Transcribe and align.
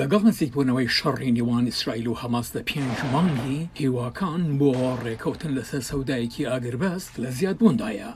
لەگەڵ 0.00 0.22
نزیکبوونەوەی 0.30 0.92
شەڕی 0.98 1.30
نێوان 1.36 1.64
ئیسرائیل 1.68 2.06
و 2.08 2.18
هەماس 2.22 2.48
لە 2.56 2.62
پێنجمانی 2.70 3.68
هیواکان 3.80 4.42
بۆ 4.58 4.70
ڕێکەوتن 5.04 5.52
لەسەر 5.58 5.82
سەودایەکی 5.90 6.48
ئاگربەست 6.50 7.12
لە 7.22 7.28
زیادبووندایە. 7.38 8.10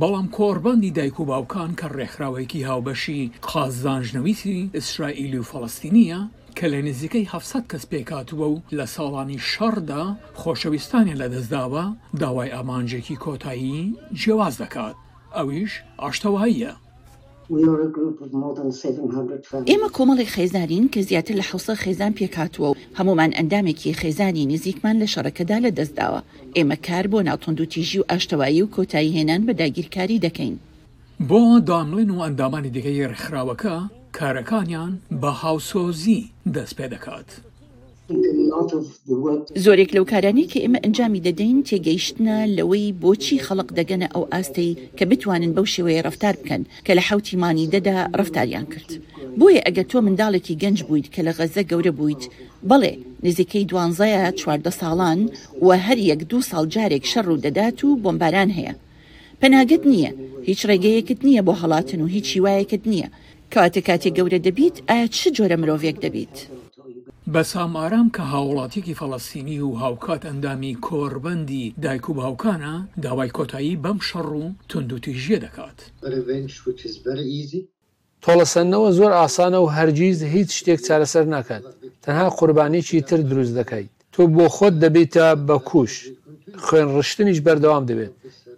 بەڵام 0.00 0.26
کۆربندی 0.36 0.94
دایک 0.96 1.16
و 1.20 1.24
باوکان 1.30 1.70
کە 1.80 1.86
ڕێکخراوێکی 1.96 2.66
هاوبەشی 2.68 3.22
قازدانژنەویسی 3.50 4.70
ئیسرائیلی 4.76 5.38
و 5.42 5.48
فەڵستینیە 5.50 6.20
کە 6.58 6.66
لە 6.72 6.80
نزیکەی 6.88 7.28
700 7.32 7.64
کەس 7.70 7.84
پێکاتووە 7.92 8.46
و 8.52 8.62
لە 8.78 8.86
ساڵانی 8.94 9.42
شەڕدا 9.50 10.04
خۆشەویستانی 10.40 11.18
لەدەستداوە 11.20 11.84
داوای 12.20 12.52
ئامانجێکی 12.54 13.20
کۆتایی 13.24 13.94
جیاواز 14.20 14.54
دەکات 14.62 14.96
ئەویش 15.36 15.72
ئاشتەواییە 16.02 16.72
ئێمە 19.70 19.88
کۆمەڵی 19.96 20.26
خێزانین 20.34 20.84
کە 20.92 21.00
زیاتر 21.08 21.34
لە 21.40 21.44
حوسە 21.50 21.74
خێزان 21.82 22.12
پێکاتوە 22.18 22.68
و 22.70 22.76
هەمومان 22.98 23.30
ئەندامێکی 23.38 23.96
خێزانی 24.00 24.48
نزیکمان 24.52 24.96
لە 25.02 25.06
شەڕەکەدا 25.12 25.58
لە 25.64 25.70
دەستداوە 25.78 26.20
ئێمە 26.56 26.76
کار 26.86 27.06
بۆ 27.12 27.18
ناوتونند 27.28 27.60
و 27.60 27.68
تیژی 27.72 27.98
و 28.00 28.08
ئاشتەوایی 28.10 28.62
و 28.62 28.70
کۆتایی 28.74 29.14
هێنان 29.16 29.42
بە 29.46 29.52
داگیرکاری 29.60 30.22
دەکەین 30.26 30.54
بۆ 31.28 31.40
دامڵێن 31.68 32.10
و 32.12 32.22
ئەندامانی 32.24 32.70
دیگەی 32.76 33.08
ڕخراوەکە 33.12 33.76
کارەکانیان 34.18 34.92
بە 35.20 35.30
هاوسۆزی 35.42 36.20
دەست 36.54 36.74
پێ 36.78 36.86
دەکات. 36.94 37.30
زۆرێک 39.64 39.90
لەو 39.96 40.04
کارانەی 40.12 40.50
کە 40.52 40.58
ئێمە 40.62 40.78
ئەنجامی 40.84 41.24
دەدەین 41.26 41.58
تێگەیشتە 41.68 42.36
لەوەی 42.56 42.86
بۆچی 43.02 43.42
خەڵق 43.46 43.68
دەگەنە 43.78 44.08
ئەو 44.14 44.24
ئاستەی 44.32 44.70
کە 44.98 45.04
بتوانن 45.10 45.50
بەو 45.56 45.66
شێوەیە 45.74 46.04
ڕفتار 46.08 46.34
بکەن 46.40 46.62
کە 46.86 46.92
لە 46.98 47.02
حوتیمانی 47.08 47.70
دەدا 47.74 47.96
ڕفتاریان 48.20 48.66
کرد. 48.72 48.90
بۆیە 49.38 49.62
ئەگە 49.66 49.84
تۆ 49.90 49.98
منداڵێکی 50.06 50.58
گەنج 50.62 50.78
بوویت 50.88 51.06
کە 51.14 51.20
لە 51.26 51.32
غەزە 51.38 51.62
گەورە 51.70 51.92
بوویت 51.98 52.22
بەڵێ 52.68 52.92
نزیکەی 53.24 53.68
دوانزەیە 53.70 54.22
چواردە 54.38 54.72
ساڵان 54.80 55.20
و 55.66 55.68
هەر 55.86 55.98
یەک 56.10 56.20
دو 56.30 56.38
ساڵ 56.50 56.64
جارێک 56.74 57.04
شەڕ 57.12 57.26
و 57.30 57.40
دەدات 57.44 57.78
و 57.86 57.88
بۆمباران 58.02 58.50
هەیە. 58.58 58.74
پەناگەت 59.40 59.82
نییە 59.92 60.12
هیچ 60.48 60.60
ڕێگەیەکت 60.68 61.20
نییە 61.26 61.42
بۆ 61.46 61.52
هەڵاتن 61.60 62.00
و 62.02 62.06
هیچ 62.14 62.26
هیوایەکت 62.34 62.82
نییە 62.90 63.08
کاتە 63.52 63.80
کاتێک 63.88 64.14
گەورە 64.18 64.38
دەبیت 64.46 64.76
ئایا 64.88 65.06
چ 65.16 65.18
جۆرە 65.36 65.56
مرۆڤێک 65.62 65.96
دەبیت. 66.04 66.36
بە 67.34 67.42
سامارام 67.52 68.08
کە 68.16 68.22
هاوڵاتیکی 68.32 68.94
فەڵەستینی 69.00 69.58
و 69.66 69.70
هاوکات 69.82 70.22
ئەندامی 70.28 70.74
کۆربەندی 70.86 71.62
دایک 71.84 72.04
و 72.10 72.12
باوکانە 72.20 72.74
داوای 73.04 73.30
کۆتایی 73.36 73.76
بەم 73.84 73.98
شەڕ 74.08 74.28
و 74.42 74.46
تونندوتیژیە 74.68 75.38
دەکات 75.44 75.78
تۆڵەسەنەوە 78.22 78.88
زۆر 78.98 79.12
ئاسانە 79.20 79.58
و 79.64 79.70
هەرگیز 79.76 80.18
هیچ 80.34 80.50
شتێک 80.58 80.80
چارەسەر 80.86 81.24
ناکات 81.34 81.64
تەنها 82.02 82.28
قوربانیی 82.38 83.00
تر 83.08 83.16
دروست 83.30 83.52
دەکەیت 83.60 83.90
تۆ 84.14 84.22
بۆ 84.36 84.46
خۆت 84.56 84.74
دەبێتە 84.84 85.26
بە 85.48 85.56
کوش 85.70 85.92
خوێن 86.66 86.88
ڕشتنیش 86.96 87.38
بەردەوام 87.46 87.84
دەبێت 87.90 88.12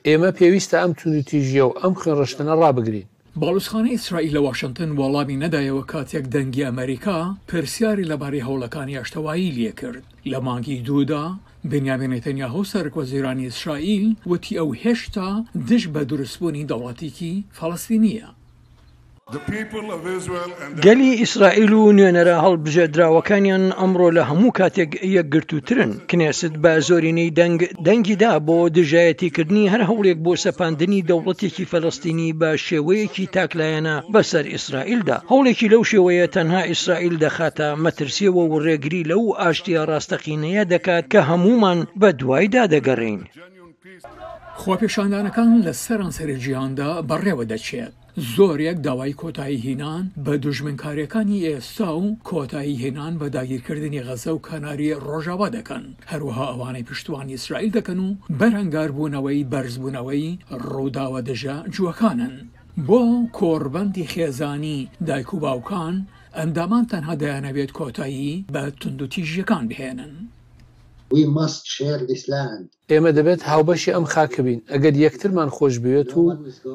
ئێمە 0.06 0.30
پێویستە 0.38 0.76
ئەم 0.82 0.92
تونندتیژیە 1.00 1.64
و 1.68 1.72
ئەم 1.82 1.92
خوێن 2.00 2.14
ڕشتنە 2.22 2.54
ڕابگرین 2.62 3.06
باڵوسخانەی 3.42 3.94
ئیسرائیل 3.98 4.32
لە 4.36 4.40
وااشنگتن 4.44 4.90
وەڵامی 4.98 5.40
نەدایەوە 5.44 5.88
کاتێک 5.92 6.24
دەنگی 6.34 6.66
ئەمریکا 6.68 7.18
پرسیاری 7.48 8.08
لەبارەی 8.10 8.46
هەوڵەکانی 8.48 8.98
ئاشتەوایی 8.98 9.54
لێ 9.56 9.70
کرد 9.80 10.04
لە 10.30 10.38
مانگی 10.46 10.78
دوودا 10.86 11.24
بنیامێنێتەنیا 11.70 12.48
هۆسەرکۆ 12.56 13.00
زیرانی 13.10 13.48
ئیسرائیل 13.48 14.04
وتی 14.30 14.58
ئەو 14.58 14.68
هێشتا 14.82 15.28
دش 15.68 15.82
بە 15.94 16.00
دروستبوونی 16.10 16.68
دەوڵاتیکی 16.70 17.34
فەڵستی 17.58 17.98
نییە 18.04 18.28
گەلی 20.84 21.10
ئیسرائیل 21.22 21.72
و 21.80 21.92
نوێنەرە 21.98 22.36
هەڵبژێدراوەکانیان 22.44 23.64
ئەمڕۆ 23.80 24.08
لە 24.16 24.22
هەموو 24.30 24.54
کاتێک 24.60 24.90
یەکگرتووترن 25.16 25.92
کنێست 26.10 26.54
بە 26.62 26.72
زۆرینەی 26.88 27.34
دەنگ 27.38 27.60
دەنگیدا 27.86 28.32
بۆ 28.46 28.56
دژایەتیکردنی 28.76 29.70
هەر 29.72 29.82
هەوڵێک 29.88 30.18
بۆ 30.24 30.32
سەپاندنی 30.44 31.06
دەوڵەتێکی 31.08 31.68
فەلستینی 31.72 32.36
بە 32.40 32.50
شێوەیەکی 32.66 33.30
تاکلایەنە 33.34 33.96
بەسەر 34.12 34.44
ئیسرائیلدا 34.54 35.16
هەوڵێکی 35.30 35.70
لەو 35.72 35.82
شێوەیە 35.92 36.26
تەنها 36.36 36.62
ئیسرائیل 36.70 37.16
دەخاتە 37.24 37.68
مەترسیەوە 37.84 38.42
و 38.50 38.58
ڕێگری 38.66 39.06
لەو 39.10 39.22
ئاشتیا 39.40 39.82
ڕاستەقینەیە 39.90 40.62
دەکات 40.74 41.04
کە 41.12 41.20
هەمومان 41.30 41.78
بە 42.00 42.08
دوایدا 42.20 42.64
دەگەڕین. 42.74 43.22
خواپێشاندانەکان 44.62 45.48
لە 45.66 45.72
سەران 45.84 46.12
سەری 46.18 46.38
جیهاندا 46.44 46.90
بەڕێوە 47.08 47.44
دەچێت 47.52 47.92
زۆرێک 48.36 48.76
داوای 48.86 49.16
کۆتایی 49.22 49.62
هینان 49.66 50.04
بە 50.24 50.32
دوژمنکاریەکانی 50.44 51.44
ئێستا 51.48 51.90
و 52.04 52.06
کۆتایی 52.30 52.80
هێنان 52.82 53.12
بە 53.20 53.26
داگیرکردنی 53.36 54.04
غەزە 54.06 54.30
و 54.34 54.44
کەناری 54.46 54.98
ڕۆژاوا 55.06 55.48
دەکەن 55.56 55.84
هەروەها 56.10 56.46
ئەوانەی 56.52 56.86
پشتوانی 56.88 57.34
ئیسرائیل 57.36 57.70
دەکەن 57.78 57.98
و 58.06 58.08
بەرهنگاربوونەوەی 58.40 59.48
بەرزبوونەوەی 59.52 60.26
ڕووداوە 60.70 61.20
دژە 61.28 61.56
جوەکانن 61.74 62.34
بۆ 62.88 63.00
کۆربەندی 63.38 64.08
خێزانی 64.12 64.78
دایک 65.06 65.30
و 65.34 65.40
باوکان 65.44 65.94
ئەندامان 66.38 66.84
تەنها 66.92 67.14
دەیانەوێت 67.22 67.70
کۆتایی 67.78 68.42
بە 68.54 68.62
تونندوتیژیەکان 68.80 69.64
بهێنن. 69.70 70.14
وی 71.14 71.26
مەست 71.36 71.62
شێر 71.76 72.00
ئیسلاند 72.12 72.66
ئێمە 72.92 73.10
دەبێت 73.18 73.40
هاوبەشی 73.50 73.94
ئەم 73.96 74.06
خاکە 74.12 74.40
بین 74.46 74.60
ئەگەر 74.72 74.94
یەکترمان 75.04 75.50
خۆش 75.56 75.74
بوێت 75.84 76.10
و 76.20 76.24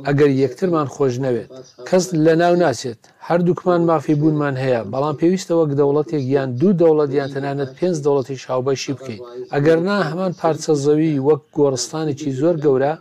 ئەگەر 0.08 0.30
یەکترمان 0.44 0.88
خۆش 0.96 1.14
نەوێت 1.26 1.50
کەس 1.90 2.04
لە 2.26 2.34
ناو 2.42 2.54
ناسێت 2.64 3.00
هەردووکمان 3.28 3.82
مافی 3.90 4.16
بوونمان 4.22 4.56
هەیە 4.64 4.82
بەڵام 4.92 5.16
پێویستەوەک 5.22 5.72
دەوڵەتێک 5.80 6.24
یان 6.36 6.50
دوو 6.60 6.78
دەوڵەت 6.82 7.12
یان 7.20 7.30
تەنانەت 7.36 7.72
پێنج 7.78 7.96
دەوڵەتی 8.06 8.42
شاوبەشی 8.44 8.94
بکەین 8.98 9.22
ئەگەر 9.54 9.80
نا 9.88 9.98
هەمان 10.10 10.32
پارچە 10.40 10.74
زەوی 10.86 11.22
وەک 11.28 11.42
گۆڕستانێکی 11.58 12.32
زۆر 12.40 12.56
گەورە 12.64 12.94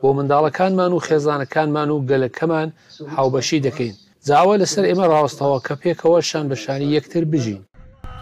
بۆ 0.00 0.08
منداڵەکانمان 0.16 0.92
و 0.92 1.02
خێزانەکانمان 1.06 1.88
و 1.92 2.04
گەلەکەمان 2.10 2.68
هاوبەشی 3.14 3.64
دەکەین. 3.66 3.94
زاوە 4.28 4.54
لەسەر 4.62 4.84
ئێمە 4.88 5.06
ڕاستەوە 5.12 5.58
کە 5.66 5.74
پێکەوە 5.82 6.20
شان 6.30 6.44
بەشانی 6.50 6.92
یەکتر 6.96 7.24
بژین 7.32 7.60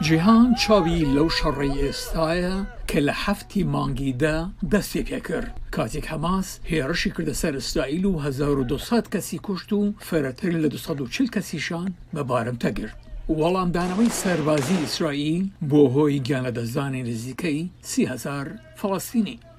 جیهان 0.02 0.54
چاوی 0.54 1.06
لەو 1.14 1.28
شەڕی 1.38 1.78
ئێستاە 1.82 2.56
کە 2.90 2.98
لە 3.06 3.14
هەفتی 3.24 3.62
مانگیدا 3.74 4.38
دەستی 4.72 5.06
پێکرد 5.08 5.52
کاتێک 5.74 6.06
هەماس 6.12 6.48
هێرشی 6.70 7.10
کردە 7.16 7.34
سەر 7.40 7.54
ئیسرائیل 7.60 8.04
و 8.06 8.18
1200 8.20 9.12
کەسی 9.14 9.38
کوشت 9.46 9.70
و 9.72 9.94
فەرەتر 10.08 10.52
لە 10.62 10.68
240 10.74 11.26
کەسیشان 11.34 11.88
بەبارم 12.14 12.56
تەگرت. 12.64 12.96
وەڵامدانەوەی 13.40 14.10
سەربازی 14.22 14.76
ئیسرائیل 14.82 15.44
بۆ 15.70 15.82
هۆی 15.94 16.18
گیانەدەزانی 16.26 17.06
نزیکەی 17.10 17.70
30هزار 17.92 18.46
فڵاستینی. 18.78 19.53